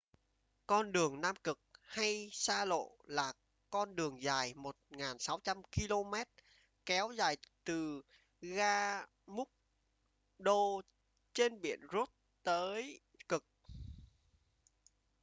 con 0.67 0.91
đường 0.91 1.21
nam 1.21 1.35
cực 1.43 1.59
hay 1.81 2.29
xa 2.31 2.65
lộ 2.65 2.97
là 3.05 3.33
con 3.69 3.95
đường 3.95 4.21
dài 4.23 4.53
1600 4.53 5.61
km 5.63 6.13
kéo 6.85 7.11
dài 7.11 7.37
từ 7.63 8.01
ga 8.41 9.05
mcmurdo 9.27 10.81
trên 11.33 11.61
biển 11.61 11.79
ross 11.93 12.11
tới 12.43 13.01
cực 13.29 13.45